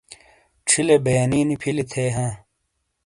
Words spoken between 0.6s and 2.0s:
چھیلے بیانی نی پھِیلی